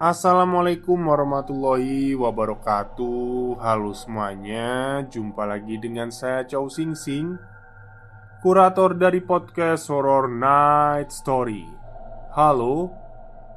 Assalamualaikum 0.00 0.96
warahmatullahi 0.96 2.16
wabarakatuh. 2.16 3.60
Halo 3.60 3.92
semuanya 3.92 5.04
Jumpa 5.04 5.44
lagi 5.44 5.76
dengan 5.76 6.08
saya 6.08 6.40
Chow 6.48 6.72
Sing 6.72 6.96
Sing 6.96 7.36
Kurator 8.40 8.96
dari 8.96 9.20
podcast 9.20 9.92
Horror 9.92 10.32
Night 10.32 11.12
Story. 11.12 11.68
Halo 12.32 12.96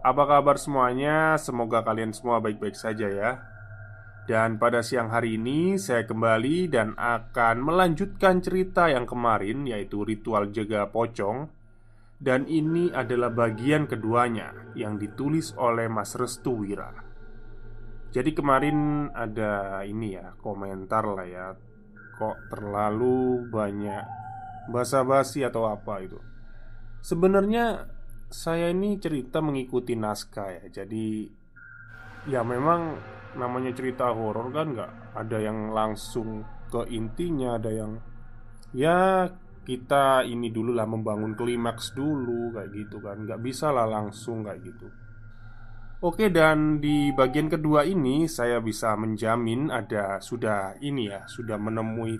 Apa 0.04 0.28
kabar 0.28 0.60
semuanya? 0.60 1.40
Semoga 1.40 1.80
kalian 1.80 2.12
semua 2.12 2.44
baik-baik 2.44 2.76
saja 2.76 3.08
ya. 3.08 3.40
Dan 4.28 4.60
pada 4.60 4.84
siang 4.84 5.16
hari 5.16 5.40
ini 5.40 5.80
saya 5.80 6.04
kembali 6.04 6.68
dan 6.68 6.92
akan 7.00 7.64
melanjutkan 7.64 8.44
cerita 8.44 8.92
yang 8.92 9.08
kemarin 9.08 9.64
Yaitu 9.64 10.04
ritual 10.04 10.52
jaga 10.52 10.92
pocong 10.92 11.63
dan 12.24 12.48
ini 12.48 12.88
adalah 12.96 13.28
bagian 13.36 13.84
keduanya 13.84 14.56
yang 14.80 14.96
ditulis 14.96 15.52
oleh 15.60 15.92
Mas 15.92 16.16
Restu 16.16 16.56
Wira. 16.64 16.96
Jadi 18.16 18.32
kemarin 18.32 19.12
ada 19.12 19.84
ini 19.84 20.16
ya, 20.16 20.32
komentar 20.40 21.04
lah 21.04 21.28
ya. 21.28 21.52
Kok 22.16 22.48
terlalu 22.48 23.44
banyak 23.52 24.06
basa-basi 24.72 25.44
atau 25.44 25.68
apa 25.68 26.00
itu. 26.00 26.16
Sebenarnya 27.04 27.92
saya 28.32 28.72
ini 28.72 28.96
cerita 29.04 29.44
mengikuti 29.44 30.00
naskah 30.00 30.64
ya. 30.64 30.66
Jadi 30.72 31.28
ya 32.32 32.40
memang 32.40 32.96
namanya 33.36 33.76
cerita 33.76 34.16
horor 34.16 34.48
kan 34.56 34.72
nggak 34.72 34.92
ada 35.20 35.38
yang 35.44 35.76
langsung 35.76 36.48
ke 36.72 36.88
intinya, 36.88 37.60
ada 37.60 37.72
yang 37.74 38.00
ya 38.72 39.28
kita 39.64 40.28
ini 40.28 40.52
dulu 40.52 40.76
lah 40.76 40.86
membangun 40.86 41.34
klimaks 41.34 41.96
dulu 41.96 42.52
kayak 42.52 42.70
gitu 42.76 43.00
kan. 43.00 43.24
Nggak 43.24 43.42
bisa 43.42 43.72
lah 43.72 43.88
langsung 43.88 44.44
kayak 44.44 44.62
gitu. 44.64 44.88
Oke 46.04 46.28
dan 46.28 46.84
di 46.84 47.16
bagian 47.16 47.48
kedua 47.48 47.88
ini 47.88 48.28
saya 48.28 48.60
bisa 48.60 48.92
menjamin 49.00 49.72
ada 49.72 50.20
sudah 50.20 50.76
ini 50.84 51.08
ya 51.08 51.24
sudah 51.24 51.56
menemui 51.56 52.20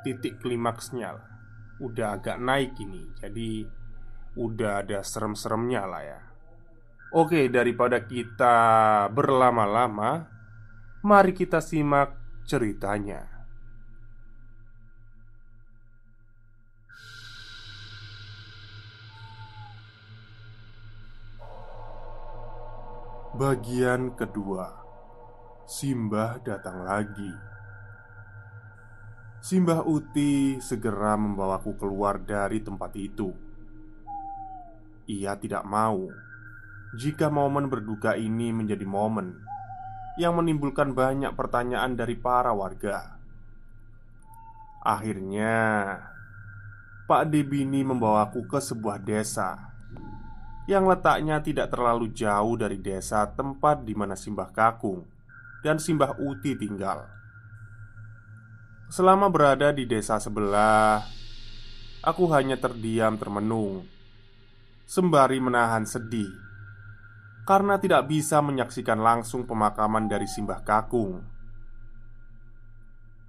titik 0.00 0.40
klimaksnya 0.40 1.08
lah. 1.12 1.28
Udah 1.76 2.16
agak 2.16 2.40
naik 2.40 2.72
ini 2.80 3.04
jadi 3.20 3.68
udah 4.40 4.80
ada 4.80 5.04
serem-seremnya 5.04 5.82
lah 5.84 6.02
ya. 6.02 6.20
Oke 7.12 7.52
daripada 7.52 8.02
kita 8.02 8.56
berlama-lama 9.12 10.36
Mari 11.06 11.38
kita 11.38 11.62
simak 11.62 12.18
ceritanya 12.50 13.35
Bagian 23.36 24.16
kedua. 24.16 24.64
Simbah 25.68 26.40
datang 26.40 26.88
lagi. 26.88 27.28
Simbah 29.44 29.84
Uti 29.84 30.56
segera 30.64 31.20
membawaku 31.20 31.76
keluar 31.76 32.16
dari 32.16 32.64
tempat 32.64 32.96
itu. 32.96 33.28
Ia 35.12 35.36
tidak 35.36 35.68
mau 35.68 36.08
Jika 36.96 37.28
momen 37.28 37.68
berduka 37.68 38.16
ini 38.16 38.56
menjadi 38.56 38.88
momen 38.88 39.36
Yang 40.16 40.32
menimbulkan 40.40 40.96
banyak 40.96 41.36
pertanyaan 41.36 41.92
dari 41.92 42.16
para 42.16 42.56
warga. 42.56 43.20
Akhirnya 44.80 45.92
Pak 47.04 47.28
Debini 47.28 47.84
membawaku 47.84 48.48
ke 48.48 48.64
sebuah 48.64 48.96
desa 48.96 49.65
yang 50.66 50.90
letaknya 50.90 51.38
tidak 51.38 51.70
terlalu 51.70 52.10
jauh 52.10 52.58
dari 52.58 52.82
desa 52.82 53.22
tempat 53.30 53.86
di 53.86 53.94
mana 53.94 54.18
Simbah 54.18 54.50
Kakung 54.50 55.06
dan 55.62 55.78
Simbah 55.78 56.18
Uti 56.18 56.58
tinggal. 56.58 57.06
Selama 58.90 59.30
berada 59.30 59.70
di 59.70 59.86
desa 59.86 60.18
sebelah, 60.18 61.06
aku 62.02 62.26
hanya 62.34 62.58
terdiam 62.58 63.18
termenung, 63.18 63.86
sembari 64.86 65.38
menahan 65.42 65.86
sedih 65.86 66.30
karena 67.46 67.78
tidak 67.78 68.10
bisa 68.10 68.42
menyaksikan 68.42 68.98
langsung 68.98 69.46
pemakaman 69.46 70.10
dari 70.10 70.26
Simbah 70.26 70.66
Kakung. 70.66 71.22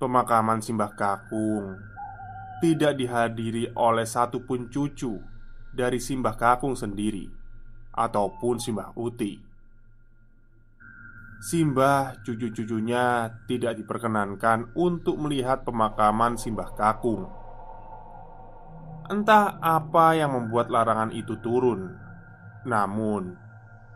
Pemakaman 0.02 0.62
Simbah 0.62 0.94
Kakung 0.98 1.78
tidak 2.58 2.98
dihadiri 2.98 3.70
oleh 3.78 4.10
satupun 4.10 4.74
cucu 4.74 5.37
dari 5.78 6.02
Simbah 6.02 6.34
Kakung 6.34 6.74
sendiri 6.74 7.30
ataupun 7.94 8.58
Simbah 8.58 8.98
Uti. 8.98 9.38
Simbah 11.38 12.18
cucu-cucunya 12.26 13.30
tidak 13.46 13.78
diperkenankan 13.78 14.74
untuk 14.74 15.22
melihat 15.22 15.62
pemakaman 15.62 16.34
Simbah 16.34 16.74
Kakung. 16.74 17.30
Entah 19.06 19.62
apa 19.62 20.18
yang 20.18 20.34
membuat 20.34 20.74
larangan 20.74 21.14
itu 21.14 21.38
turun, 21.46 21.94
namun 22.66 23.38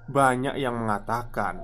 banyak 0.06 0.62
yang 0.62 0.78
mengatakan 0.86 1.58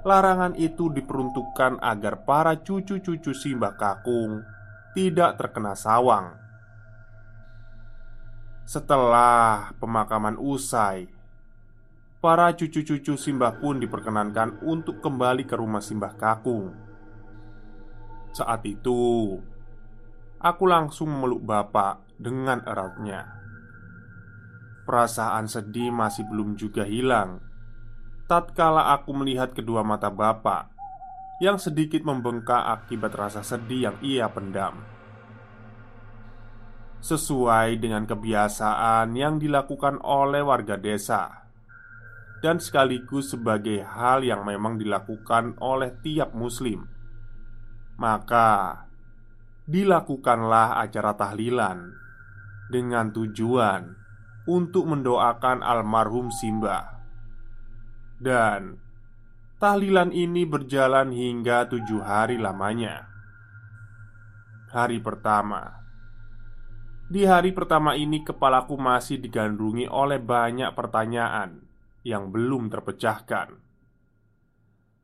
larangan 0.00 0.56
itu 0.56 0.88
diperuntukkan 0.88 1.78
agar 1.84 2.24
para 2.24 2.56
cucu-cucu 2.56 3.36
Simbah 3.36 3.76
Kakung 3.76 4.42
tidak 4.96 5.36
terkena 5.36 5.76
sawang 5.76 6.45
setelah 8.66 9.70
pemakaman 9.78 10.34
usai, 10.42 11.06
para 12.18 12.50
cucu-cucu 12.50 13.14
Simbah 13.14 13.62
pun 13.62 13.78
diperkenankan 13.78 14.58
untuk 14.66 14.98
kembali 14.98 15.46
ke 15.46 15.54
rumah 15.54 15.78
Simbah 15.78 16.18
Kakung. 16.18 16.74
Saat 18.34 18.66
itu, 18.66 19.38
aku 20.42 20.64
langsung 20.66 21.14
memeluk 21.14 21.46
bapak 21.46 22.02
dengan 22.18 22.66
eratnya. 22.66 23.38
Perasaan 24.82 25.46
sedih 25.46 25.94
masih 25.94 26.26
belum 26.26 26.58
juga 26.58 26.82
hilang. 26.82 27.38
Tatkala 28.26 28.98
aku 28.98 29.14
melihat 29.14 29.54
kedua 29.54 29.86
mata 29.86 30.10
bapak 30.10 30.74
yang 31.38 31.62
sedikit 31.62 32.02
membengkak 32.02 32.82
akibat 32.82 33.14
rasa 33.14 33.46
sedih 33.46 33.90
yang 33.90 33.96
ia 34.02 34.26
pendam 34.26 34.95
sesuai 37.06 37.78
dengan 37.78 38.02
kebiasaan 38.02 39.14
yang 39.14 39.38
dilakukan 39.38 40.02
oleh 40.02 40.42
warga 40.42 40.74
desa, 40.74 41.46
dan 42.42 42.58
sekaligus 42.58 43.30
sebagai 43.30 43.86
hal 43.86 44.26
yang 44.26 44.42
memang 44.42 44.74
dilakukan 44.74 45.54
oleh 45.62 45.94
tiap 46.02 46.34
Muslim. 46.34 46.82
Maka 48.02 48.82
dilakukanlah 49.70 50.82
acara 50.82 51.14
tahlilan 51.14 51.94
dengan 52.74 53.14
tujuan 53.14 53.94
untuk 54.50 54.90
mendoakan 54.90 55.62
almarhum 55.62 56.34
Simba, 56.34 57.06
dan 58.18 58.82
tahlilan 59.62 60.10
ini 60.10 60.42
berjalan 60.42 61.14
hingga 61.14 61.70
tujuh 61.70 62.02
hari 62.02 62.34
lamanya. 62.34 63.06
Hari 64.74 64.98
pertama 64.98 65.85
Di 67.06 67.22
hari 67.22 67.54
pertama 67.54 67.94
ini 67.94 68.26
kepalaku 68.26 68.74
masih 68.74 69.22
digandrungi 69.22 69.86
oleh 69.86 70.18
banyak 70.18 70.74
pertanyaan 70.74 71.62
Yang 72.02 72.24
belum 72.34 72.66
terpecahkan. 72.66 73.62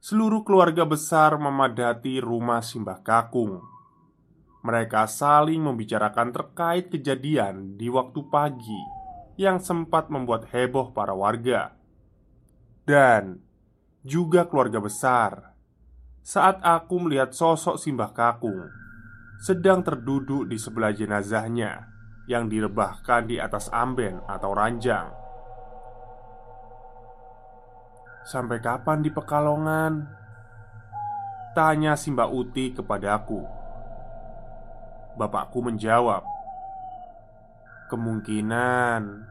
Seluruh 0.03 0.43
keluarga 0.43 0.83
besar 0.83 1.39
memadati 1.39 2.19
rumah 2.19 2.59
Simbah 2.59 3.07
Kakung. 3.07 3.63
Mereka 4.67 5.07
saling 5.07 5.63
membicarakan 5.63 6.35
terkait 6.35 6.91
kejadian 6.91 7.79
di 7.79 7.87
waktu 7.87 8.19
pagi 8.27 8.83
Yang 9.39 9.71
sempat 9.71 10.11
membuat 10.11 10.51
heboh 10.51 10.91
para 10.91 11.15
warga. 11.15 11.71
Dan 12.83 13.39
juga 14.03 14.51
keluarga 14.51 14.83
besar. 14.83 15.55
Saat 16.27 16.67
aku 16.67 16.99
melihat 16.99 17.31
sosok 17.31 17.79
Simbah 17.79 18.11
Kakung 18.11 18.83
sedang 19.43 19.83
terduduk 19.83 20.47
di 20.47 20.55
sebelah 20.55 20.95
jenazahnya 20.95 21.91
yang 22.31 22.47
direbahkan 22.47 23.27
di 23.27 23.43
atas 23.43 23.67
amben 23.75 24.23
atau 24.31 24.55
ranjang. 24.55 25.11
Sampai 28.23 28.63
kapan 28.63 29.03
di 29.03 29.11
Pekalongan? 29.11 30.07
Tanya 31.59 31.99
Simba 31.99 32.31
Uti 32.31 32.71
kepadaku. 32.71 33.43
Bapakku 35.19 35.59
menjawab, 35.59 36.23
"Kemungkinan 37.91 39.27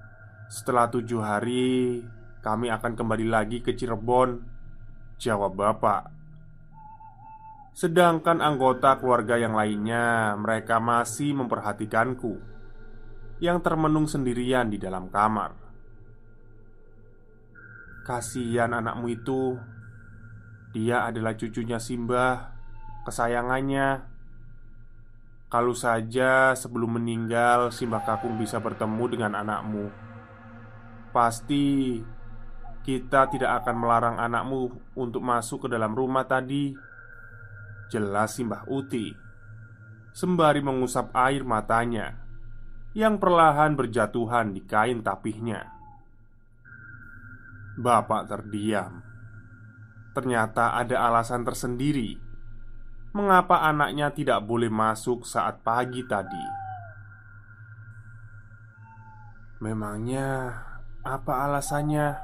setelah 0.52 0.92
tujuh 0.92 1.24
hari 1.24 2.04
kami 2.44 2.68
akan 2.68 3.00
kembali 3.00 3.32
lagi 3.32 3.64
ke 3.64 3.72
Cirebon." 3.72 4.44
Jawab 5.16 5.56
bapak. 5.56 6.21
Sedangkan 7.72 8.44
anggota 8.44 9.00
keluarga 9.00 9.40
yang 9.40 9.56
lainnya, 9.56 10.36
mereka 10.36 10.78
masih 10.84 11.32
memperhatikanku 11.34 12.38
yang 13.42 13.64
termenung 13.64 14.06
sendirian 14.06 14.70
di 14.70 14.78
dalam 14.78 15.08
kamar. 15.08 15.56
Kasihan 18.06 18.76
anakmu 18.76 19.08
itu, 19.08 19.56
dia 20.76 21.08
adalah 21.08 21.34
cucunya 21.34 21.80
Simbah, 21.80 22.54
kesayangannya. 23.08 24.08
Kalau 25.52 25.76
saja 25.76 26.56
sebelum 26.56 26.96
meninggal 26.96 27.76
Simbah 27.76 28.04
Kakung 28.08 28.40
bisa 28.40 28.60
bertemu 28.64 29.04
dengan 29.12 29.34
anakmu, 29.36 29.92
pasti 31.12 32.00
kita 32.82 33.30
tidak 33.30 33.62
akan 33.62 33.76
melarang 33.78 34.18
anakmu 34.18 34.72
untuk 34.96 35.22
masuk 35.22 35.68
ke 35.68 35.76
dalam 35.76 35.92
rumah 35.92 36.24
tadi. 36.24 36.91
Jelas 37.92 38.40
Simbah 38.40 38.64
Uti. 38.72 39.12
Sembari 40.16 40.64
mengusap 40.64 41.12
air 41.12 41.44
matanya 41.44 42.16
Yang 42.96 43.20
perlahan 43.20 43.76
berjatuhan 43.76 44.56
di 44.56 44.64
kain 44.64 45.04
tapihnya. 45.04 45.68
Bapak 47.76 48.32
terdiam. 48.32 49.04
Ternyata 50.16 50.80
ada 50.80 51.04
alasan 51.04 51.44
tersendiri. 51.44 52.16
Mengapa 53.12 53.60
anaknya 53.68 54.16
tidak 54.16 54.40
boleh 54.48 54.72
masuk 54.72 55.28
saat 55.28 55.60
pagi 55.60 56.08
tadi? 56.08 56.46
Memangnya 59.60 60.56
apa 61.04 61.44
alasannya? 61.44 62.16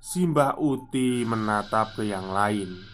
Simbah 0.00 0.56
Uti 0.56 1.28
menatap 1.28 1.96
ke 2.00 2.08
yang 2.08 2.28
lain 2.32 2.93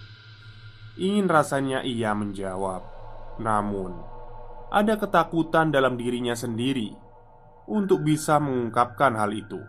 Ingin 1.01 1.33
rasanya 1.33 1.81
ia 1.81 2.13
menjawab, 2.13 2.85
namun 3.41 3.97
ada 4.69 5.01
ketakutan 5.01 5.73
dalam 5.73 5.97
dirinya 5.97 6.37
sendiri 6.37 6.93
untuk 7.65 8.05
bisa 8.05 8.37
mengungkapkan 8.37 9.17
hal 9.17 9.33
itu. 9.33 9.65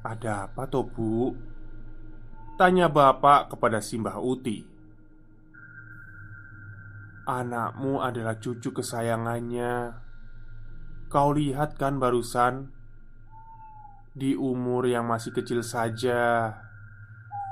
"Ada 0.00 0.48
apa, 0.48 0.64
toh, 0.72 0.88
Bu?" 0.88 1.36
tanya 2.56 2.88
bapak 2.88 3.52
kepada 3.52 3.84
Simbah 3.84 4.16
Uti. 4.16 4.64
"Anakmu 7.28 8.00
adalah 8.00 8.40
cucu 8.40 8.72
kesayangannya. 8.72 10.00
Kau 11.12 11.36
lihat 11.36 11.76
kan 11.76 12.00
barusan 12.00 12.72
di 14.16 14.32
umur 14.32 14.88
yang 14.88 15.04
masih 15.04 15.36
kecil 15.36 15.60
saja." 15.60 16.69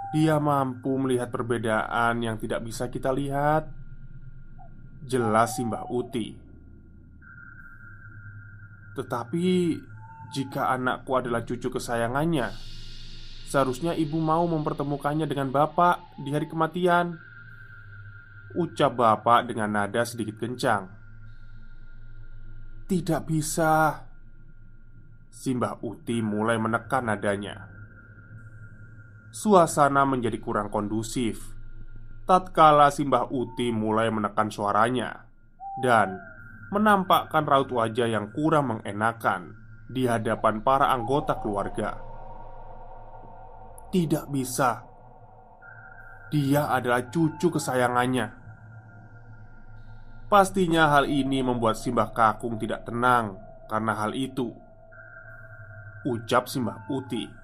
Dia 0.08 0.40
mampu 0.40 0.96
melihat 0.96 1.28
perbedaan 1.28 2.24
yang 2.24 2.40
tidak 2.40 2.64
bisa 2.64 2.88
kita 2.88 3.12
lihat. 3.12 3.68
Jelas 5.04 5.60
Simbah 5.60 5.84
Uti. 5.92 6.32
Tetapi 8.96 9.46
jika 10.32 10.72
anakku 10.72 11.12
adalah 11.12 11.44
cucu 11.44 11.68
kesayangannya, 11.68 12.48
seharusnya 13.52 13.92
ibu 13.92 14.16
mau 14.16 14.48
mempertemukannya 14.48 15.28
dengan 15.28 15.52
bapak 15.52 16.16
di 16.16 16.32
hari 16.32 16.48
kematian. 16.48 17.20
Ucap 18.56 18.96
bapak 18.96 19.52
dengan 19.52 19.76
nada 19.76 20.08
sedikit 20.08 20.40
kencang. 20.40 20.88
Tidak 22.88 23.22
bisa. 23.28 24.08
Simbah 25.28 25.84
Uti 25.84 26.24
mulai 26.24 26.56
menekan 26.56 27.12
nadanya 27.12 27.77
suasana 29.38 30.02
menjadi 30.02 30.42
kurang 30.42 30.66
kondusif. 30.66 31.54
Tatkala 32.26 32.90
Simbah 32.90 33.30
Uti 33.30 33.70
mulai 33.70 34.10
menekan 34.10 34.50
suaranya 34.50 35.30
dan 35.78 36.18
menampakkan 36.74 37.46
raut 37.46 37.70
wajah 37.70 38.10
yang 38.10 38.34
kurang 38.34 38.74
mengenakan 38.74 39.54
di 39.86 40.10
hadapan 40.10 40.60
para 40.60 40.90
anggota 40.90 41.38
keluarga. 41.38 41.96
Tidak 43.88 44.28
bisa, 44.28 44.84
dia 46.28 46.68
adalah 46.68 47.08
cucu 47.08 47.48
kesayangannya. 47.48 48.36
Pastinya 50.28 50.92
hal 50.92 51.08
ini 51.08 51.40
membuat 51.40 51.80
Simbah 51.80 52.12
Kakung 52.12 52.60
tidak 52.60 52.84
tenang 52.84 53.40
karena 53.70 53.96
hal 53.96 54.12
itu. 54.12 54.52
Ucap 56.04 56.52
Simbah 56.52 56.84
Uti 56.92 57.37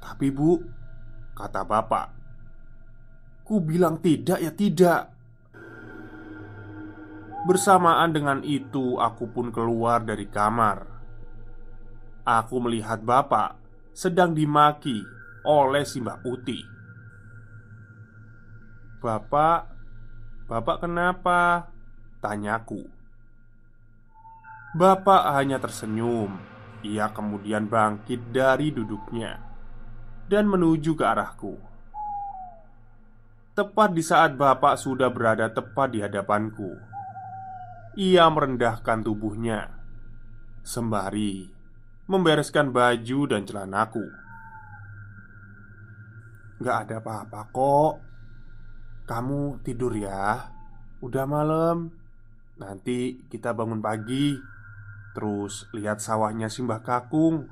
tapi 0.00 0.32
bu, 0.32 0.58
kata 1.36 1.62
bapak 1.62 2.20
Ku 3.50 3.58
bilang 3.58 3.98
tidak 3.98 4.38
ya 4.38 4.54
tidak. 4.54 5.10
Bersamaan 7.50 8.14
dengan 8.14 8.46
itu 8.46 8.94
aku 8.94 9.26
pun 9.26 9.50
keluar 9.50 10.06
dari 10.06 10.30
kamar. 10.30 10.86
Aku 12.22 12.62
melihat 12.62 13.02
bapak 13.02 13.58
sedang 13.90 14.38
dimaki 14.38 15.02
oleh 15.42 15.82
Simbah 15.82 16.22
Uti 16.22 16.62
Bapak, 19.02 19.66
bapak 20.46 20.86
kenapa? 20.86 21.66
Tanyaku 22.22 22.86
Bapak 24.78 25.34
hanya 25.34 25.58
tersenyum. 25.58 26.38
Ia 26.86 27.10
kemudian 27.10 27.66
bangkit 27.66 28.30
dari 28.30 28.70
duduknya 28.70 29.49
dan 30.30 30.46
menuju 30.46 30.94
ke 30.94 31.02
arahku. 31.02 31.58
Tepat 33.58 33.90
di 33.90 34.00
saat 34.06 34.38
bapak 34.38 34.78
sudah 34.78 35.10
berada 35.10 35.50
tepat 35.50 35.90
di 35.90 35.98
hadapanku, 35.98 36.78
ia 37.98 38.30
merendahkan 38.30 39.02
tubuhnya 39.02 39.74
sembari 40.62 41.50
membereskan 42.06 42.70
baju 42.70 43.18
dan 43.26 43.42
celanaku. 43.42 44.06
Gak 46.62 46.76
ada 46.86 47.02
apa-apa 47.02 47.40
kok. 47.50 47.94
Kamu 49.10 49.66
tidur 49.66 49.96
ya. 49.98 50.46
Udah 51.02 51.24
malam. 51.24 51.90
Nanti 52.60 53.26
kita 53.26 53.56
bangun 53.56 53.80
pagi. 53.80 54.36
Terus 55.16 55.70
lihat 55.72 56.04
sawahnya 56.04 56.52
Simbah 56.52 56.84
Kakung. 56.84 57.48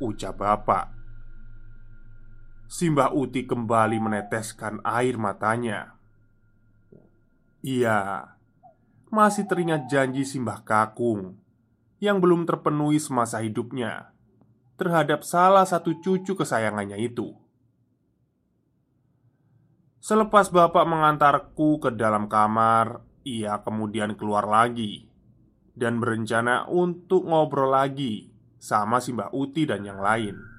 Ucap 0.00 0.40
bapak 0.40 1.01
Simbah 2.72 3.12
Uti 3.12 3.44
kembali 3.44 4.00
meneteskan 4.00 4.80
air 4.80 5.20
matanya. 5.20 5.92
Iya, 7.60 8.32
masih 9.12 9.44
teringat 9.44 9.92
janji 9.92 10.24
Simbah 10.24 10.64
Kakung 10.64 11.36
yang 12.00 12.16
belum 12.16 12.48
terpenuhi 12.48 12.96
semasa 12.96 13.44
hidupnya 13.44 14.16
terhadap 14.80 15.20
salah 15.20 15.68
satu 15.68 16.00
cucu 16.00 16.32
kesayangannya 16.32 16.96
itu. 16.96 17.36
Selepas 20.00 20.48
bapak 20.48 20.88
mengantarku 20.88 21.76
ke 21.76 21.92
dalam 21.92 22.24
kamar, 22.24 23.04
ia 23.20 23.60
kemudian 23.60 24.16
keluar 24.16 24.48
lagi 24.48 25.12
dan 25.76 26.00
berencana 26.00 26.64
untuk 26.72 27.28
ngobrol 27.28 27.68
lagi 27.68 28.32
sama 28.56 28.96
Simbah 28.96 29.28
Uti 29.36 29.68
dan 29.68 29.84
yang 29.84 30.00
lain. 30.00 30.51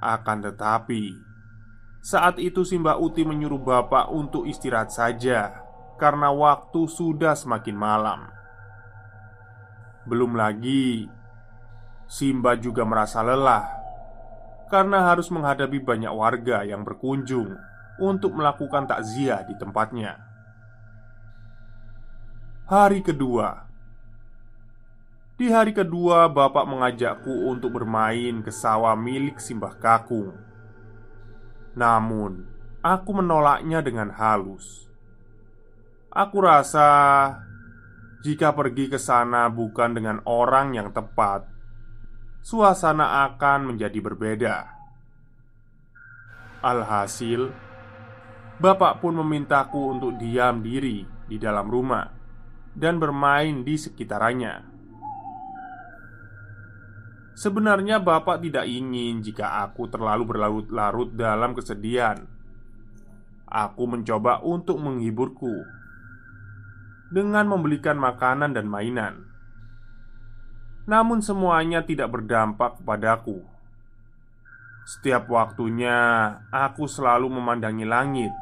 Akan 0.00 0.40
tetapi, 0.40 1.12
Saat 2.00 2.40
itu 2.40 2.64
Simbah 2.64 2.96
Uti 2.96 3.28
menyuruh 3.28 3.60
bapak 3.60 4.08
untuk 4.08 4.48
istirahat 4.48 4.88
saja 4.88 5.60
Karena 6.00 6.32
waktu 6.32 6.88
sudah 6.88 7.36
semakin 7.36 7.76
malam. 7.76 8.20
Belum 10.08 10.32
lagi 10.32 11.04
Simba 12.08 12.56
juga 12.56 12.88
merasa 12.88 13.20
lelah 13.20 13.68
Karena 14.72 15.04
harus 15.12 15.28
menghadapi 15.28 15.76
banyak 15.84 16.10
warga 16.10 16.64
yang 16.64 16.80
berkunjung 16.80 17.52
Untuk 18.00 18.32
melakukan 18.32 18.88
takziah 18.88 19.44
di 19.44 19.52
tempatnya. 19.60 20.16
Hari 22.64 23.04
kedua 23.04 23.69
Di 25.40 25.48
hari 25.48 25.72
kedua 25.72 26.28
bapak 26.28 26.68
mengajakku 26.68 27.48
untuk 27.48 27.80
bermain 27.80 28.44
ke 28.44 28.52
sawah 28.52 28.92
milik 28.92 29.40
Simbah 29.40 29.72
Kakung 29.80 30.50
namun, 31.74 32.50
aku 32.82 33.10
menolaknya 33.14 33.78
dengan 33.78 34.10
halus. 34.10 34.90
Aku 36.10 36.42
rasa 36.42 36.88
jika 38.26 38.50
pergi 38.50 38.90
ke 38.90 38.98
sana 38.98 39.46
bukan 39.46 39.94
dengan 39.94 40.18
orang 40.26 40.74
yang 40.74 40.90
tepat, 40.90 41.46
suasana 42.42 43.30
akan 43.30 43.74
menjadi 43.74 43.98
berbeda. 44.02 44.56
Alhasil, 46.60 47.54
bapak 48.58 48.98
pun 48.98 49.14
memintaku 49.22 49.94
untuk 49.94 50.18
diam 50.18 50.60
diri 50.60 51.06
di 51.30 51.38
dalam 51.38 51.70
rumah 51.70 52.04
dan 52.74 52.98
bermain 52.98 53.62
di 53.62 53.78
sekitarannya. 53.78 54.69
Sebenarnya 57.34 58.02
bapak 58.02 58.42
tidak 58.42 58.66
ingin 58.66 59.22
jika 59.22 59.64
aku 59.64 59.86
terlalu 59.86 60.26
berlarut-larut 60.34 61.14
dalam 61.14 61.54
kesedihan. 61.54 62.26
Aku 63.50 63.86
mencoba 63.90 64.42
untuk 64.46 64.78
menghiburku 64.78 65.66
dengan 67.10 67.50
membelikan 67.50 67.98
makanan 67.98 68.54
dan 68.54 68.70
mainan. 68.70 69.26
Namun 70.86 71.22
semuanya 71.22 71.82
tidak 71.82 72.14
berdampak 72.14 72.78
kepadaku. 72.82 73.42
Setiap 74.86 75.30
waktunya 75.30 75.94
aku 76.50 76.86
selalu 76.86 77.30
memandangi 77.30 77.86
langit 77.86 78.32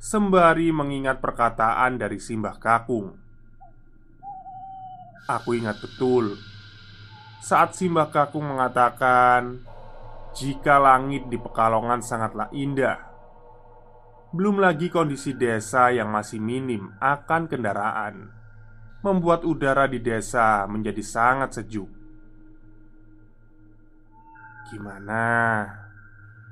sembari 0.00 0.72
mengingat 0.72 1.20
perkataan 1.20 2.00
dari 2.00 2.16
Simbah 2.16 2.56
Kakung. 2.56 3.12
Aku 5.28 5.54
ingat 5.54 5.78
betul 5.78 6.34
saat 7.40 7.72
Simbah 7.72 8.12
Kakung 8.12 8.44
mengatakan, 8.44 9.64
"Jika 10.36 10.76
langit 10.76 11.26
di 11.32 11.40
Pekalongan 11.40 12.04
sangatlah 12.04 12.52
indah, 12.52 13.00
belum 14.36 14.60
lagi 14.60 14.92
kondisi 14.92 15.32
desa 15.32 15.88
yang 15.88 16.12
masih 16.12 16.38
minim 16.38 16.92
akan 17.00 17.48
kendaraan, 17.48 18.28
membuat 19.00 19.48
udara 19.48 19.88
di 19.88 20.04
desa 20.04 20.68
menjadi 20.68 21.00
sangat 21.00 21.56
sejuk." 21.56 21.88
Gimana? 24.68 25.24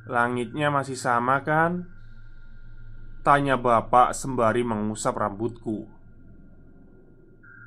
Langitnya 0.09 0.73
masih 0.73 0.97
sama 0.97 1.45
kan? 1.45 1.85
Tanya 3.21 3.61
bapak 3.61 4.17
sembari 4.17 4.65
mengusap 4.65 5.21
rambutku 5.21 5.85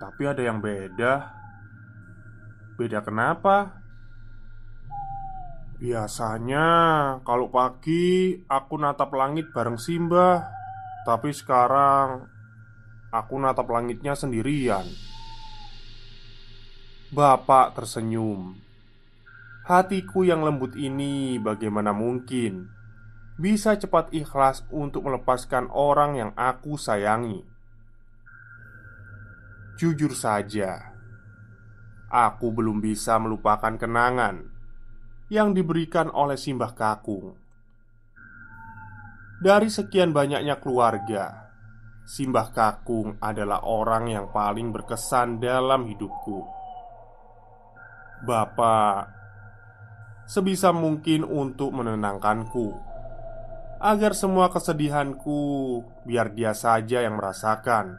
Tapi 0.01 0.23
ada 0.25 0.41
yang 0.41 0.57
beda 0.57 1.40
Beda 2.81 3.05
kenapa? 3.05 3.77
Biasanya 5.77 6.65
kalau 7.21 7.53
pagi 7.53 8.41
aku 8.49 8.73
natap 8.81 9.13
langit 9.13 9.53
bareng 9.53 9.77
Simba 9.77 10.49
Tapi 11.05 11.29
sekarang 11.29 12.25
aku 13.13 13.37
natap 13.37 13.69
langitnya 13.69 14.17
sendirian. 14.17 14.81
Bapak 17.13 17.77
tersenyum. 17.77 18.57
Hatiku 19.69 20.25
yang 20.25 20.41
lembut 20.41 20.73
ini 20.73 21.37
bagaimana 21.37 21.93
mungkin 21.93 22.65
Bisa 23.37 23.77
cepat 23.77 24.09
ikhlas 24.09 24.65
untuk 24.73 25.05
melepaskan 25.05 25.69
orang 25.69 26.17
yang 26.17 26.31
aku 26.33 26.81
sayangi? 26.81 27.45
Jujur 29.77 30.17
saja 30.17 30.90
Aku 32.11 32.51
belum 32.51 32.83
bisa 32.83 33.15
melupakan 33.23 33.71
kenangan 33.79 34.43
yang 35.31 35.55
diberikan 35.55 36.11
oleh 36.11 36.35
Simbah 36.35 36.75
Kakung. 36.75 37.39
Dari 39.39 39.71
sekian 39.71 40.11
banyaknya 40.11 40.59
keluarga, 40.59 41.47
Simbah 42.03 42.51
Kakung 42.51 43.15
adalah 43.23 43.63
orang 43.63 44.11
yang 44.11 44.27
paling 44.27 44.75
berkesan 44.75 45.39
dalam 45.39 45.87
hidupku. 45.87 46.43
Bapak 48.27 49.07
sebisa 50.27 50.75
mungkin 50.75 51.23
untuk 51.23 51.71
menenangkanku 51.71 52.75
agar 53.79 54.11
semua 54.13 54.51
kesedihanku 54.51 55.39
biar 56.03 56.35
dia 56.35 56.51
saja 56.51 57.01
yang 57.01 57.15
merasakan. 57.15 57.97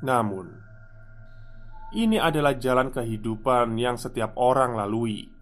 Namun, 0.00 0.65
ini 1.96 2.20
adalah 2.20 2.52
jalan 2.60 2.92
kehidupan 2.92 3.72
yang 3.80 3.96
setiap 3.96 4.36
orang 4.36 4.76
lalui. 4.76 5.32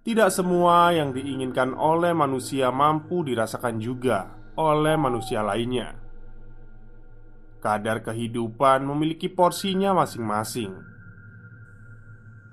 Tidak 0.00 0.32
semua 0.32 0.96
yang 0.96 1.12
diinginkan 1.12 1.76
oleh 1.76 2.16
manusia 2.16 2.72
mampu 2.72 3.20
dirasakan 3.20 3.76
juga 3.84 4.32
oleh 4.56 4.96
manusia 4.96 5.44
lainnya. 5.44 5.96
Kadar 7.60 8.00
kehidupan 8.00 8.84
memiliki 8.84 9.28
porsinya 9.28 9.92
masing-masing. 9.92 10.72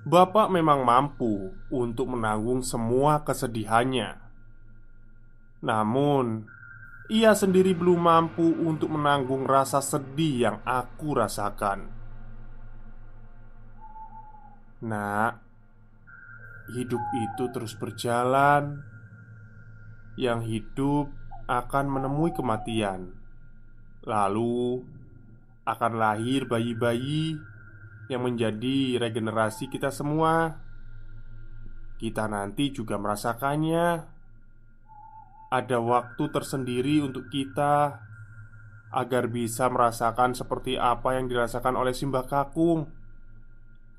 Bapak 0.04 0.48
memang 0.52 0.84
mampu 0.84 1.56
untuk 1.72 2.12
menanggung 2.12 2.64
semua 2.64 3.20
kesedihannya. 3.24 4.16
Namun, 5.62 6.48
ia 7.12 7.36
sendiri 7.36 7.76
belum 7.76 8.00
mampu 8.00 8.44
untuk 8.64 8.92
menanggung 8.92 9.44
rasa 9.44 9.84
sedih 9.84 10.48
yang 10.48 10.56
aku 10.64 11.14
rasakan. 11.16 12.01
Nak, 14.82 15.32
hidup 16.74 17.02
itu 17.14 17.44
terus 17.54 17.78
berjalan. 17.78 18.82
Yang 20.18 20.40
hidup 20.44 21.06
akan 21.48 21.88
menemui 21.88 22.36
kematian, 22.36 23.16
lalu 24.04 24.84
akan 25.64 25.92
lahir 25.96 26.44
bayi-bayi 26.44 27.38
yang 28.10 28.26
menjadi 28.26 29.00
regenerasi 29.00 29.70
kita 29.72 29.88
semua. 29.88 30.60
Kita 31.96 32.26
nanti 32.26 32.74
juga 32.74 32.98
merasakannya. 32.98 34.10
Ada 35.52 35.78
waktu 35.78 36.24
tersendiri 36.32 37.00
untuk 37.04 37.30
kita 37.30 38.02
agar 38.92 39.24
bisa 39.32 39.72
merasakan 39.72 40.36
seperti 40.36 40.76
apa 40.76 41.16
yang 41.16 41.28
dirasakan 41.30 41.78
oleh 41.78 41.96
Simbah 41.96 42.28
Kakung. 42.28 43.01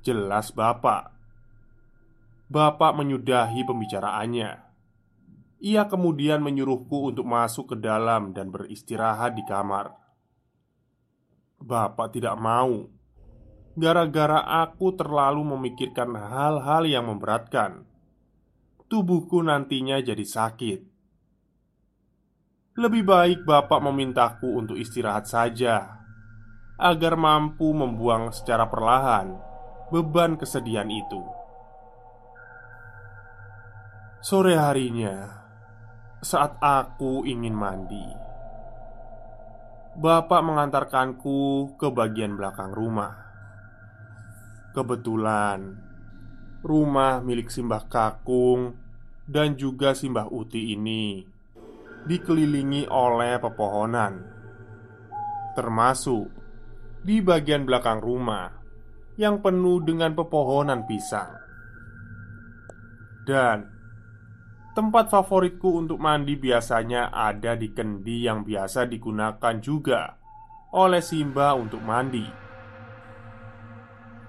Jelas 0.04 0.52
bapak. 0.52 1.16
Bapak 2.52 2.92
menyudahi 2.92 3.64
pembicaraannya. 3.64 4.50
Ia 5.64 5.88
kemudian 5.88 6.44
menyuruhku 6.44 7.08
untuk 7.08 7.24
masuk 7.24 7.72
ke 7.72 7.76
dalam 7.80 8.36
dan 8.36 8.52
beristirahat 8.52 9.32
di 9.32 9.40
kamar. 9.48 9.96
Bapak 11.56 12.12
tidak 12.12 12.36
mau. 12.36 12.84
Gara-gara 13.80 14.44
aku 14.60 14.92
terlalu 14.92 15.56
memikirkan 15.56 16.12
hal-hal 16.12 16.84
yang 16.84 17.08
memberatkan 17.08 17.88
Tubuhku 18.84 19.40
nantinya 19.40 20.04
jadi 20.04 20.22
sakit. 20.22 20.80
Lebih 22.76 23.02
baik 23.08 23.38
bapak 23.48 23.80
memintaku 23.80 24.60
untuk 24.60 24.76
istirahat 24.76 25.24
saja 25.24 26.04
Agar 26.76 27.16
mampu 27.16 27.72
membuang 27.72 28.30
secara 28.36 28.68
perlahan 28.68 29.53
beban 29.94 30.34
kesedihan 30.34 30.90
itu. 30.90 31.22
Sore 34.18 34.58
harinya, 34.58 35.46
saat 36.18 36.58
aku 36.58 37.22
ingin 37.22 37.54
mandi, 37.54 38.02
bapak 39.94 40.42
mengantarkanku 40.42 41.78
ke 41.78 41.94
bagian 41.94 42.34
belakang 42.34 42.74
rumah. 42.74 43.14
Kebetulan, 44.74 45.78
rumah 46.66 47.22
milik 47.22 47.46
Simbah 47.46 47.86
Kakung 47.86 48.74
dan 49.30 49.54
juga 49.54 49.94
Simbah 49.94 50.26
Uti 50.26 50.74
ini 50.74 51.22
dikelilingi 52.02 52.90
oleh 52.90 53.38
pepohonan, 53.38 54.26
termasuk 55.54 56.26
di 57.06 57.22
bagian 57.22 57.62
belakang 57.62 58.02
rumah 58.02 58.63
yang 59.20 59.42
penuh 59.42 59.82
dengan 59.82 60.14
pepohonan 60.14 60.86
pisang. 60.88 61.30
Dan 63.24 63.74
Tempat 64.74 65.06
favoritku 65.06 65.78
untuk 65.78 66.02
mandi 66.02 66.34
biasanya 66.34 67.14
ada 67.14 67.54
di 67.54 67.70
kendi 67.70 68.26
yang 68.26 68.42
biasa 68.42 68.90
digunakan 68.90 69.54
juga 69.62 70.18
oleh 70.74 70.98
Simba 70.98 71.54
untuk 71.54 71.78
mandi. 71.78 72.26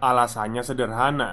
Alasannya 0.06 0.62
sederhana. 0.62 1.32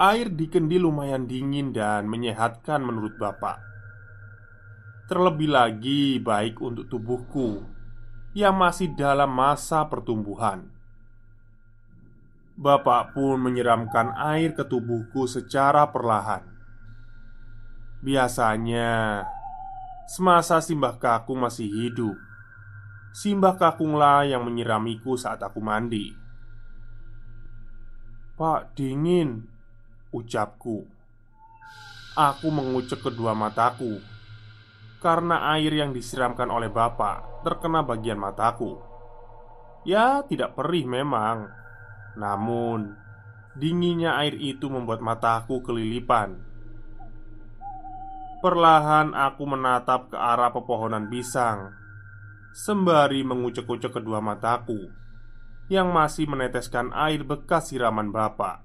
Air 0.00 0.32
di 0.32 0.48
kendi 0.48 0.80
lumayan 0.80 1.28
dingin 1.28 1.76
dan 1.76 2.08
menyehatkan 2.08 2.80
menurut 2.80 3.20
Bapak. 3.20 3.60
Terlebih 5.12 5.52
lagi 5.52 6.16
baik 6.24 6.56
untuk 6.64 6.88
tubuhku 6.88 7.68
yang 8.32 8.56
masih 8.56 8.96
dalam 8.96 9.28
masa 9.28 9.84
pertumbuhan. 9.92 10.79
Bapak 12.60 13.16
pun 13.16 13.40
menyiramkan 13.40 14.12
air 14.20 14.52
ke 14.52 14.68
tubuhku 14.68 15.24
secara 15.24 15.88
perlahan. 15.88 16.44
Biasanya, 18.04 19.24
semasa 20.04 20.60
Simbah 20.60 21.00
Kakung 21.00 21.40
masih 21.40 21.72
hidup, 21.72 22.20
Simbah 23.16 23.56
Kakunglah 23.56 24.28
yang 24.28 24.44
menyiramiku 24.44 25.16
saat 25.16 25.40
aku 25.40 25.56
mandi. 25.64 26.12
"Pak, 28.36 28.76
dingin," 28.76 29.48
ucapku. 30.12 30.84
Aku 32.12 32.52
mengucek 32.52 33.00
kedua 33.00 33.32
mataku 33.32 34.04
karena 35.00 35.56
air 35.56 35.72
yang 35.72 35.96
disiramkan 35.96 36.52
oleh 36.52 36.68
bapak 36.68 37.40
terkena 37.40 37.80
bagian 37.80 38.20
mataku. 38.20 38.76
Ya, 39.88 40.20
tidak 40.28 40.52
perih 40.52 40.84
memang, 40.84 41.48
namun 42.18 42.96
dinginnya 43.54 44.18
air 44.18 44.34
itu 44.38 44.66
membuat 44.70 45.02
mataku 45.02 45.62
kelilipan. 45.62 46.50
Perlahan 48.40 49.12
aku 49.12 49.44
menatap 49.44 50.08
ke 50.08 50.16
arah 50.16 50.48
pepohonan 50.48 51.12
pisang 51.12 51.76
Sembari 52.56 53.20
mengucek-ucek 53.20 54.00
kedua 54.00 54.24
mataku 54.24 54.88
Yang 55.68 55.88
masih 55.92 56.24
meneteskan 56.24 56.88
air 56.96 57.20
bekas 57.20 57.68
siraman 57.68 58.08
bapak. 58.08 58.64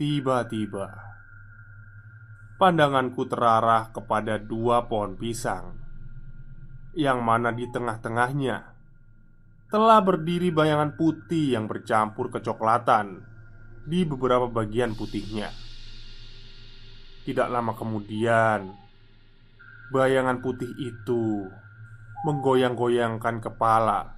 Tiba-tiba 0.00 0.88
Pandanganku 2.56 3.28
terarah 3.28 3.92
kepada 3.92 4.40
dua 4.40 4.88
pohon 4.88 5.12
pisang 5.20 5.76
Yang 6.96 7.20
mana 7.20 7.52
di 7.52 7.68
tengah-tengahnya 7.68 8.77
Telah 9.68 10.00
berdiri 10.00 10.48
bayangan 10.48 10.96
putih 10.96 11.52
yang 11.52 11.68
bercampur 11.68 12.32
kecoklatan 12.32 13.20
Di 13.84 14.08
beberapa 14.08 14.48
bagian 14.48 14.96
putihnya 14.96 15.68
tidak 17.28 17.52
lama 17.52 17.76
kemudian, 17.76 18.72
bayangan 19.92 20.40
putih 20.40 20.72
itu 20.80 21.44
menggoyang-goyangkan 22.24 23.44
kepala 23.44 24.16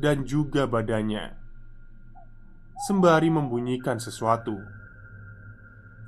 dan 0.00 0.24
juga 0.24 0.64
badannya, 0.64 1.36
sembari 2.88 3.28
membunyikan 3.28 4.00
sesuatu. 4.00 4.56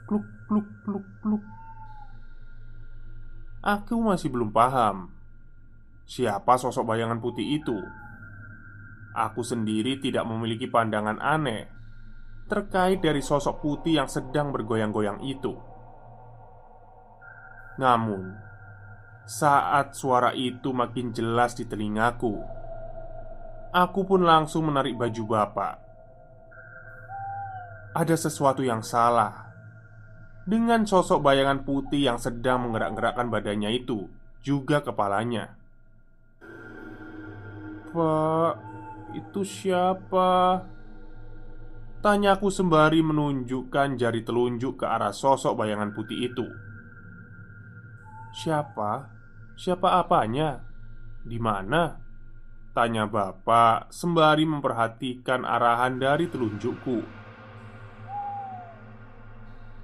Kluk, 0.09 0.25
kluk, 0.49 0.65
kluk, 0.89 1.05
kluk. 1.21 1.45
Aku 3.61 4.01
masih 4.01 4.33
belum 4.33 4.49
paham 4.49 5.13
siapa 6.09 6.57
sosok 6.57 6.89
bayangan 6.89 7.21
putih 7.21 7.61
itu. 7.61 7.77
Aku 9.21 9.45
sendiri 9.45 10.01
tidak 10.01 10.25
memiliki 10.25 10.65
pandangan 10.65 11.21
aneh 11.21 11.69
terkait 12.49 13.05
dari 13.05 13.21
sosok 13.21 13.61
putih 13.61 14.01
yang 14.01 14.09
sedang 14.09 14.49
bergoyang-goyang 14.49 15.21
itu. 15.23 15.53
Namun, 17.77 18.33
saat 19.29 19.93
suara 19.93 20.33
itu 20.33 20.73
makin 20.73 21.13
jelas 21.13 21.53
di 21.55 21.69
telingaku, 21.69 22.41
aku 23.71 24.01
pun 24.09 24.25
langsung 24.25 24.73
menarik 24.73 24.97
baju 24.97 25.23
bapak. 25.29 25.75
Ada 27.93 28.17
sesuatu 28.17 28.65
yang 28.65 28.81
salah 28.81 29.53
dengan 30.49 30.89
sosok 30.89 31.23
bayangan 31.23 31.63
putih 31.63 32.09
yang 32.09 32.19
sedang 32.19 32.67
menggerak-gerakkan 32.67 33.29
badannya 33.29 33.71
itu, 33.77 34.11
juga 34.41 34.83
kepalanya. 34.83 35.55
Pak, 37.91 38.70
itu 39.15 39.41
siapa? 39.43 40.63
Tanyaku 42.01 42.49
sembari 42.49 43.05
menunjukkan 43.05 44.01
jari 44.01 44.25
telunjuk 44.25 44.81
ke 44.81 44.87
arah 44.89 45.13
sosok 45.13 45.53
bayangan 45.53 45.93
putih 45.93 46.33
itu. 46.33 46.47
Siapa? 48.33 49.11
Siapa 49.61 50.01
apanya? 50.01 50.65
Di 51.21 51.37
mana? 51.37 52.01
Tanya 52.71 53.05
bapak 53.05 53.91
sembari 53.91 54.47
memperhatikan 54.47 55.43
arahan 55.43 55.99
dari 55.99 56.31
telunjukku 56.31 57.03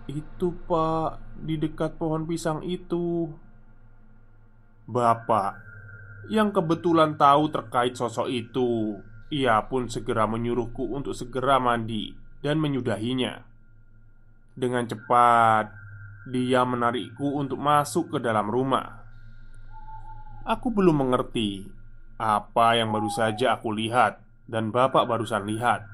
Itu 0.07 0.55
pak, 0.71 1.19
di 1.43 1.59
dekat 1.59 1.99
pohon 1.99 2.23
pisang 2.31 2.63
itu 2.63 3.27
Bapak 4.87 5.67
yang 6.27 6.51
kebetulan 6.51 7.15
tahu 7.15 7.51
terkait 7.51 7.95
sosok 7.95 8.27
itu 8.31 8.99
Ia 9.27 9.59
pun 9.67 9.91
segera 9.91 10.31
menyuruhku 10.31 10.95
untuk 10.95 11.11
segera 11.11 11.59
mandi 11.59 12.15
dan 12.47 12.63
menyudahinya 12.63 13.43
Dengan 14.55 14.87
cepat 14.87 15.67
dia 16.27 16.67
menarikku 16.67 17.39
untuk 17.39 17.59
masuk 17.59 18.17
ke 18.17 18.19
dalam 18.19 18.51
rumah. 18.51 19.03
Aku 20.47 20.75
belum 20.75 21.07
mengerti 21.07 21.67
apa 22.19 22.79
yang 22.79 22.91
baru 22.91 23.11
saja 23.11 23.59
aku 23.59 23.71
lihat 23.71 24.23
dan 24.51 24.75
bapak 24.75 25.07
barusan 25.07 25.47
lihat. 25.47 25.87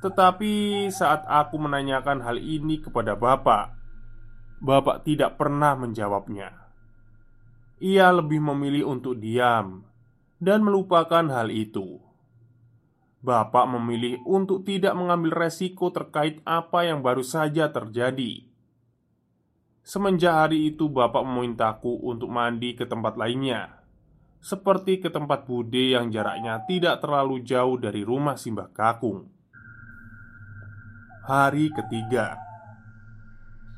Tetapi 0.00 0.88
saat 0.88 1.28
aku 1.28 1.60
menanyakan 1.60 2.24
hal 2.24 2.40
ini 2.40 2.80
kepada 2.80 3.16
bapak, 3.16 3.72
bapak 4.60 5.04
tidak 5.04 5.36
pernah 5.36 5.76
menjawabnya. 5.76 6.52
Ia 7.82 8.14
lebih 8.14 8.40
memilih 8.40 8.96
untuk 8.96 9.18
diam 9.18 9.91
dan 10.42 10.66
melupakan 10.66 11.22
hal 11.30 11.54
itu. 11.54 12.02
Bapak 13.22 13.70
memilih 13.70 14.18
untuk 14.26 14.66
tidak 14.66 14.98
mengambil 14.98 15.46
resiko 15.46 15.94
terkait 15.94 16.42
apa 16.42 16.82
yang 16.82 17.06
baru 17.06 17.22
saja 17.22 17.70
terjadi. 17.70 18.50
Semenjak 19.86 20.34
hari 20.34 20.74
itu 20.74 20.90
bapak 20.90 21.22
memintaku 21.22 22.02
untuk 22.02 22.30
mandi 22.30 22.78
ke 22.78 22.86
tempat 22.86 23.18
lainnya 23.18 23.82
Seperti 24.38 25.02
ke 25.02 25.10
tempat 25.10 25.42
bude 25.46 25.90
yang 25.94 26.10
jaraknya 26.10 26.62
tidak 26.66 27.02
terlalu 27.02 27.42
jauh 27.46 27.78
dari 27.78 28.02
rumah 28.02 28.34
Simbah 28.34 28.70
Kakung. 28.74 29.26
Hari 31.26 31.70
ketiga. 31.70 32.38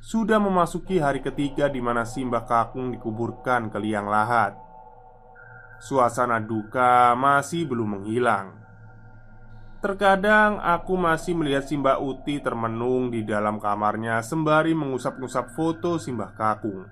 Sudah 0.01 0.41
memasuki 0.41 0.97
hari 1.01 1.21
ketiga 1.21 1.69
di 1.69 1.85
mana 1.85 2.09
Simbah 2.09 2.49
Kakung 2.49 2.97
dikuburkan 2.97 3.69
ke 3.69 3.77
liang 3.77 4.09
lahat 4.09 4.64
Suasana 5.85 6.41
duka 6.41 7.13
masih 7.13 7.69
belum 7.69 8.01
menghilang 8.01 8.65
Terkadang 9.85 10.65
aku 10.65 10.97
masih 10.97 11.37
melihat 11.37 11.69
Simbah 11.69 12.01
Uti 12.01 12.41
termenung 12.41 13.13
di 13.13 13.21
dalam 13.21 13.61
kamarnya 13.61 14.25
sembari 14.25 14.73
mengusap-ngusap 14.73 15.53
foto 15.53 16.01
Simbah 16.01 16.33
Kakung. 16.33 16.89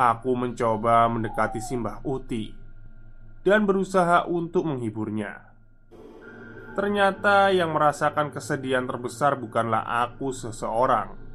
Aku 0.00 0.32
mencoba 0.32 1.04
mendekati 1.12 1.60
Simbah 1.60 2.00
Uti 2.08 2.56
dan 3.44 3.68
berusaha 3.68 4.24
untuk 4.32 4.64
menghiburnya. 4.64 5.44
Ternyata 6.72 7.52
yang 7.52 7.76
merasakan 7.76 8.32
kesedihan 8.32 8.88
terbesar 8.88 9.36
bukanlah 9.36 9.84
aku 10.08 10.32
seseorang. 10.32 11.29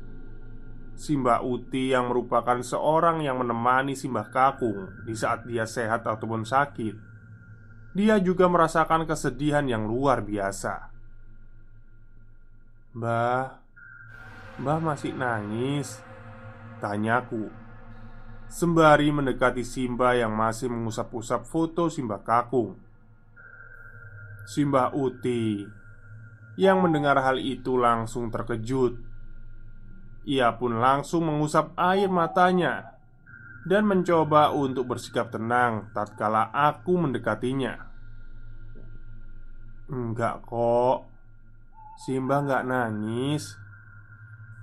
Simbah 0.96 1.44
Uti 1.44 1.92
yang 1.92 2.10
merupakan 2.10 2.60
seorang 2.64 3.22
yang 3.22 3.40
menemani 3.40 3.94
Simbah 3.94 4.32
Kakung 4.32 4.92
di 5.04 5.14
saat 5.14 5.44
dia 5.46 5.68
sehat 5.68 6.08
ataupun 6.08 6.48
sakit 6.48 6.96
dia 7.96 8.20
juga 8.20 8.52
merasakan 8.52 9.08
kesedihan 9.08 9.64
yang 9.64 9.88
luar 9.88 10.20
biasa. 10.20 10.92
"Mbah, 12.92 13.64
Mbah 14.60 14.80
masih 14.84 15.16
nangis?" 15.16 16.04
tanyaku. 16.84 17.48
Sembari 18.52 19.10
mendekati 19.16 19.64
Simba 19.64 20.12
yang 20.14 20.36
masih 20.36 20.68
mengusap-usap 20.68 21.48
foto 21.48 21.88
Simba 21.88 22.20
Kakung. 22.20 22.76
Simba 24.46 24.92
Uti 24.94 25.66
yang 26.60 26.84
mendengar 26.84 27.18
hal 27.20 27.40
itu 27.40 27.80
langsung 27.80 28.28
terkejut. 28.28 29.05
Ia 30.26 30.58
pun 30.58 30.82
langsung 30.82 31.30
mengusap 31.30 31.78
air 31.78 32.10
matanya 32.10 32.98
dan 33.66 33.86
mencoba 33.86 34.50
untuk 34.54 34.90
bersikap 34.90 35.30
tenang 35.30 35.94
tatkala 35.94 36.50
aku 36.50 36.98
mendekatinya. 36.98 37.78
Enggak 39.86 40.42
kok, 40.50 41.06
Simba 42.02 42.42
nggak 42.42 42.66
nangis. 42.66 43.54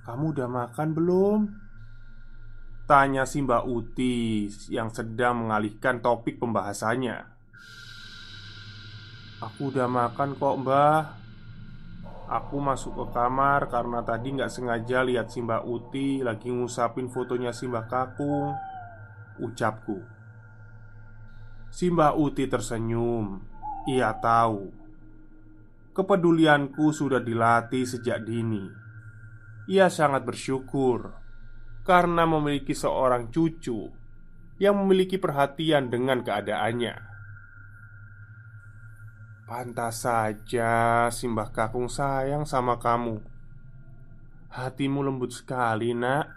Kamu 0.03 0.35
udah 0.35 0.51
makan 0.51 0.88
belum? 0.98 1.40
Tanya 2.90 3.22
si 3.22 3.38
Mbak 3.38 3.64
Uti 3.70 4.51
yang 4.66 4.90
sedang 4.90 5.46
mengalihkan 5.46 6.03
topik 6.03 6.42
pembahasannya 6.42 7.33
Aku 9.42 9.75
udah 9.75 9.90
makan 9.90 10.38
kok 10.38 10.55
mbah 10.62 11.21
Aku 12.33 12.64
masuk 12.64 12.97
ke 12.97 13.07
kamar 13.12 13.68
karena 13.68 14.01
tadi 14.01 14.33
nggak 14.33 14.49
sengaja 14.49 15.05
lihat 15.05 15.29
si 15.29 15.45
Mbak 15.45 15.68
Uti 15.68 16.25
lagi 16.25 16.49
ngusapin 16.49 17.12
fotonya 17.12 17.53
si 17.53 17.68
Mbak 17.68 17.87
Kakung 17.92 18.57
Ucapku. 19.37 20.01
Si 21.68 21.92
Mbak 21.92 22.14
Uti 22.16 22.49
tersenyum. 22.49 23.37
Ia 23.85 24.16
tahu. 24.16 24.73
Kepedulianku 25.92 26.88
sudah 26.97 27.21
dilatih 27.21 27.85
sejak 27.85 28.25
dini. 28.25 28.64
Ia 29.68 29.92
sangat 29.92 30.25
bersyukur 30.25 31.12
karena 31.85 32.25
memiliki 32.25 32.73
seorang 32.73 33.29
cucu 33.29 33.92
yang 34.57 34.81
memiliki 34.81 35.21
perhatian 35.21 35.92
dengan 35.92 36.25
keadaannya. 36.25 37.12
Pantas 39.42 40.07
saja 40.07 41.07
Simbah 41.11 41.50
Kakung 41.50 41.90
sayang 41.90 42.46
sama 42.46 42.78
kamu. 42.78 43.18
Hatimu 44.52 45.02
lembut 45.02 45.35
sekali, 45.35 45.90
Nak. 45.96 46.31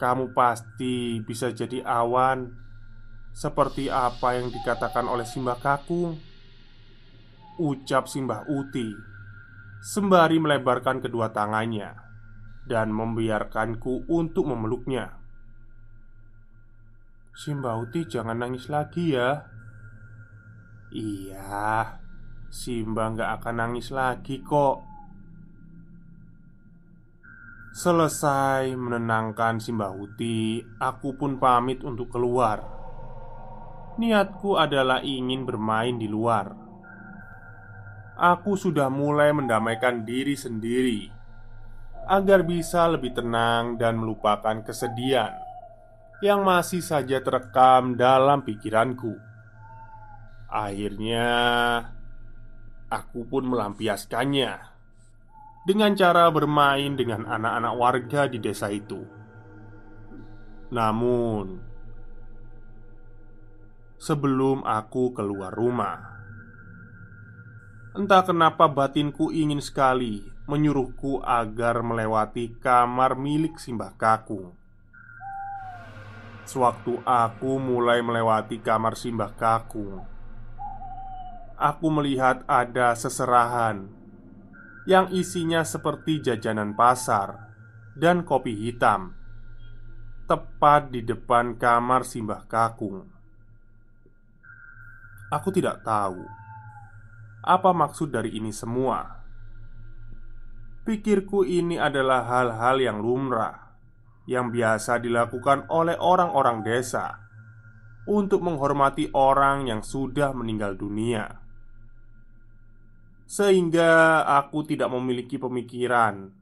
Kamu 0.00 0.32
pasti 0.32 1.20
bisa 1.22 1.52
jadi 1.52 1.84
awan 1.84 2.50
seperti 3.32 3.92
apa 3.92 4.40
yang 4.40 4.48
dikatakan 4.48 5.04
oleh 5.04 5.28
Simbah 5.28 5.60
Kakung. 5.60 6.16
Ucap 7.60 8.08
Simbah 8.08 8.48
Uti 8.48 9.12
sembari 9.82 10.38
melebarkan 10.38 11.02
kedua 11.02 11.34
tangannya 11.34 11.90
dan 12.70 12.94
membiarkanku 12.94 14.06
untuk 14.06 14.46
memeluknya. 14.46 15.18
Simbauti 17.34 18.06
jangan 18.06 18.38
nangis 18.38 18.70
lagi 18.70 19.18
ya 19.18 19.51
Iya 20.92 21.96
Simba 22.52 23.08
nggak 23.16 23.40
akan 23.40 23.54
nangis 23.56 23.88
lagi 23.88 24.44
kok. 24.44 24.84
Selesai 27.72 28.76
menenangkan 28.76 29.56
Simbahuti 29.56 30.60
Aku 30.76 31.16
pun 31.16 31.40
pamit 31.40 31.80
untuk 31.80 32.12
keluar. 32.12 32.60
Niatku 33.96 34.60
adalah 34.60 35.00
ingin 35.00 35.48
bermain 35.48 35.96
di 35.96 36.04
luar. 36.04 36.52
Aku 38.20 38.60
sudah 38.60 38.92
mulai 38.92 39.32
mendamaikan 39.32 40.04
diri 40.04 40.36
sendiri 40.36 41.08
agar 42.04 42.44
bisa 42.44 42.84
lebih 42.92 43.16
tenang 43.16 43.80
dan 43.80 43.96
melupakan 43.96 44.60
kesedihan 44.60 45.32
yang 46.20 46.44
masih 46.44 46.84
saja 46.84 47.24
terekam 47.24 47.96
dalam 47.96 48.44
pikiranku. 48.44 49.31
Akhirnya, 50.52 51.28
aku 52.92 53.24
pun 53.24 53.48
melampiaskannya 53.48 54.52
dengan 55.64 55.96
cara 55.96 56.28
bermain 56.28 56.92
dengan 56.92 57.24
anak-anak 57.24 57.74
warga 57.80 58.20
di 58.28 58.36
desa 58.36 58.68
itu. 58.68 59.00
Namun, 60.68 61.56
sebelum 63.96 64.60
aku 64.68 65.16
keluar 65.16 65.56
rumah, 65.56 66.12
Entah 67.92 68.24
kenapa 68.24 68.72
batinku 68.72 69.28
ingin 69.36 69.60
sekali 69.60 70.24
menyuruhku 70.48 71.20
agar 71.20 71.84
melewati 71.84 72.56
kamar 72.56 73.20
milik 73.20 73.60
Simbah 73.60 73.92
Kakung. 74.00 74.56
Sewaktu 76.48 77.04
aku 77.04 77.60
mulai 77.60 78.00
melewati 78.00 78.64
kamar 78.64 78.96
Simbah 78.96 79.36
Kakung, 79.36 80.08
aku 81.62 81.94
melihat 81.94 82.42
ada 82.50 82.98
seserahan 82.98 83.86
yang 84.82 85.06
isinya 85.14 85.62
seperti 85.62 86.18
jajanan 86.18 86.74
pasar 86.74 87.54
dan 87.94 88.26
kopi 88.26 88.50
hitam 88.50 89.14
tepat 90.26 90.90
di 90.90 91.06
depan 91.06 91.54
kamar 91.54 92.02
Simbah 92.02 92.50
Kakung. 92.50 93.06
Aku 95.30 95.54
tidak 95.54 95.86
tahu 95.86 96.26
apa 97.42 97.70
maksud 97.74 98.10
dari 98.10 98.38
ini 98.38 98.50
semua? 98.50 99.22
Pikirku 100.82 101.46
ini 101.46 101.78
adalah 101.78 102.26
hal-hal 102.26 102.82
yang 102.82 102.98
lumrah 102.98 103.78
Yang 104.26 104.46
biasa 104.50 104.98
dilakukan 104.98 105.70
oleh 105.70 105.94
orang-orang 105.94 106.66
desa 106.66 107.22
Untuk 108.10 108.42
menghormati 108.42 109.14
orang 109.14 109.70
yang 109.70 109.86
sudah 109.86 110.34
meninggal 110.34 110.74
dunia 110.74 111.41
Sehingga 113.32 114.20
aku 114.28 114.68
tidak 114.68 114.92
memiliki 114.92 115.40
pemikiran 115.40 116.36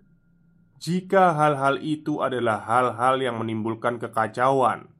Jika 0.83 1.39
hal-hal 1.39 1.79
itu 1.79 2.19
adalah 2.19 2.67
hal-hal 2.67 3.23
yang 3.23 3.39
menimbulkan 3.39 4.03
kekacauan 4.03 4.91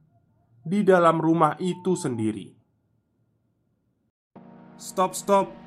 Di 0.63 0.87
dalam 0.87 1.19
rumah 1.19 1.59
itu 1.59 1.99
sendiri 1.99 2.55
Stop, 4.79 5.19
stop 5.19 5.61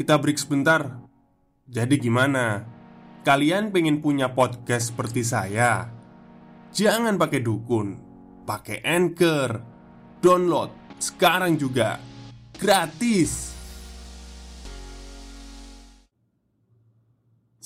kita 0.00 0.16
break 0.16 0.40
sebentar. 0.40 0.96
Jadi 1.68 2.00
gimana? 2.00 2.64
Kalian 3.20 3.68
pengen 3.68 4.00
punya 4.00 4.32
podcast 4.32 4.88
seperti 4.88 5.20
saya? 5.20 5.92
Jangan 6.72 7.20
pakai 7.20 7.44
dukun, 7.44 8.00
pakai 8.48 8.80
Anchor. 8.80 9.60
Download 10.24 10.96
sekarang 10.96 11.60
juga. 11.60 12.00
Gratis. 12.56 13.49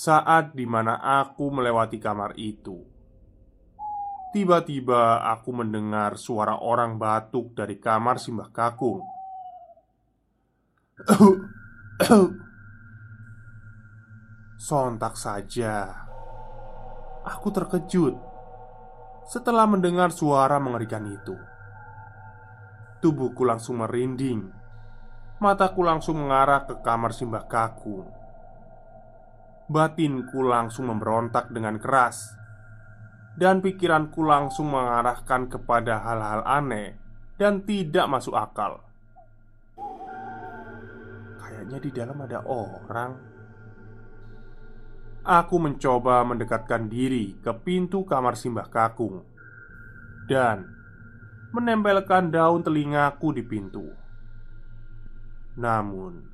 Saat 0.04 0.52
di 0.52 0.68
mana 0.68 1.00
aku 1.00 1.48
melewati 1.48 1.96
kamar 1.96 2.36
itu. 2.36 2.76
Tiba-tiba 4.36 5.24
aku 5.32 5.48
mendengar 5.56 6.20
suara 6.20 6.60
orang 6.60 7.00
batuk 7.00 7.56
dari 7.56 7.80
kamar 7.80 8.20
Simbah 8.20 8.52
Kakung. 8.52 9.00
Sontak 14.68 15.16
saja. 15.16 15.88
Aku 17.24 17.48
terkejut 17.48 18.12
Setelah 19.24 19.64
mendengar 19.64 20.12
suara 20.12 20.60
mengerikan 20.60 21.08
itu. 21.08 21.32
Tubuhku 23.00 23.40
langsung 23.48 23.80
merinding. 23.80 24.52
Mataku 25.40 25.80
langsung 25.80 26.20
mengarah 26.20 26.68
ke 26.68 26.76
kamar 26.84 27.16
Simbah 27.16 27.48
Kaku 27.48 28.23
Batinku 29.70 30.44
langsung 30.44 30.92
memberontak 30.92 31.48
dengan 31.48 31.80
keras 31.80 32.36
Dan 33.34 33.64
pikiranku 33.64 34.22
langsung 34.22 34.70
mengarahkan 34.72 35.48
kepada 35.48 36.04
hal-hal 36.04 36.44
aneh 36.44 36.98
Dan 37.34 37.64
tidak 37.64 38.06
masuk 38.06 38.36
akal 38.36 38.84
Kayaknya 41.64 41.78
di 41.80 41.90
dalam 41.96 42.18
ada 42.20 42.44
orang. 42.44 43.12
Aku 45.24 45.56
mencoba 45.56 46.20
mendekatkan 46.20 46.92
diri 46.92 47.40
ke 47.40 47.56
pintu 47.64 48.04
kamar 48.04 48.36
Simbah 48.36 48.68
Kakung 48.68 49.24
dan 50.28 50.68
menempelkan 51.56 52.28
daun 52.28 52.60
telingaku 52.60 53.32
di 53.32 53.40
pintu. 53.40 53.88
Namun, 55.56 56.33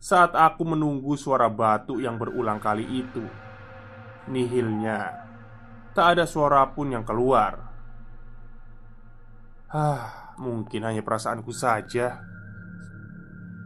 saat 0.00 0.32
aku 0.32 0.64
menunggu 0.64 1.12
suara 1.20 1.52
batuk 1.52 2.00
yang 2.00 2.16
berulang 2.16 2.56
kali 2.56 2.88
itu, 2.88 3.22
nihilnya 4.32 5.20
tak 5.90 6.16
ada 6.16 6.24
suara 6.24 6.62
pun 6.70 6.94
yang 6.94 7.02
keluar. 7.02 7.60
Hah, 9.70 10.34
mungkin 10.38 10.86
hanya 10.86 11.02
perasaanku 11.02 11.50
saja. 11.54 12.22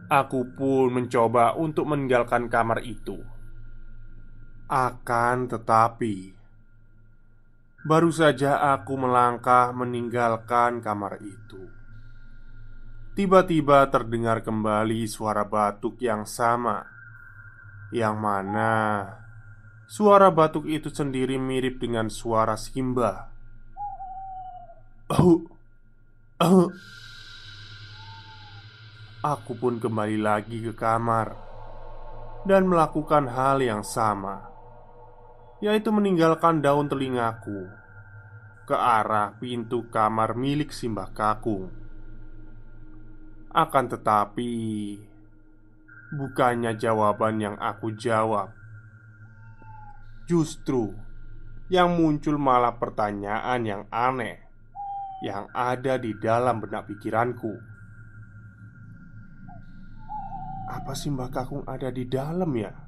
Aku 0.05 0.53
pun 0.53 0.93
mencoba 0.93 1.57
untuk 1.57 1.89
meninggalkan 1.89 2.45
kamar 2.45 2.85
itu. 2.85 3.17
Akan 4.69 5.49
tetapi, 5.49 6.33
baru 7.85 8.09
saja 8.13 8.73
aku 8.73 8.93
melangkah 8.97 9.73
meninggalkan 9.73 10.81
kamar 10.81 11.21
itu. 11.21 11.74
Tiba-tiba 13.15 13.87
terdengar 13.87 14.43
kembali 14.43 15.07
suara 15.07 15.47
batuk 15.47 16.03
yang 16.03 16.27
sama, 16.27 16.83
yang 17.95 18.19
mana 18.19 19.07
suara 19.87 20.27
batuk 20.27 20.67
itu 20.67 20.91
sendiri 20.91 21.39
mirip 21.39 21.79
dengan 21.79 22.11
suara 22.11 22.59
Simba. 22.59 23.31
Oh, 25.15 25.47
oh, 26.43 26.67
Aku 29.23 29.55
pun 29.55 29.79
kembali 29.79 30.19
lagi 30.19 30.59
ke 30.59 30.75
kamar 30.75 31.39
dan 32.43 32.67
melakukan 32.67 33.31
hal 33.31 33.63
yang 33.63 33.79
sama. 33.79 34.51
yaitu 35.63 35.87
meninggalkan 35.87 36.59
daun 36.59 36.91
telingaku 36.91 37.71
ke 38.67 38.75
arah 38.75 39.39
pintu 39.39 39.87
kamar 39.87 40.35
milik 40.35 40.75
Simbah 40.75 41.15
Kakung. 41.15 41.84
Akan 43.55 43.87
tetapi, 43.87 44.51
bukannya 46.11 46.75
jawaban 46.75 47.39
yang 47.39 47.55
aku 47.55 47.95
jawab, 47.95 48.51
justru 50.27 50.91
yang 51.71 51.95
muncul 51.95 52.35
malah 52.35 52.75
pertanyaan 52.75 53.63
yang 53.63 53.83
aneh 53.95 54.43
yang 55.23 55.49
ada 55.55 55.97
di 55.97 56.13
dalam 56.19 56.61
benak 56.61 56.85
pikiranku. 56.85 57.55
Apa 60.69 60.91
Simbah 60.91 61.31
Kakung 61.31 61.63
ada 61.65 61.89
di 61.89 62.05
dalam 62.05 62.51
ya? 62.53 62.84